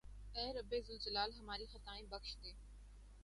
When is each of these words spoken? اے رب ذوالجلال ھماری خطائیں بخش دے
اے 0.37 0.45
رب 0.55 0.71
ذوالجلال 0.85 1.29
ھماری 1.39 1.65
خطائیں 1.73 2.05
بخش 2.11 2.31
دے 2.43 2.51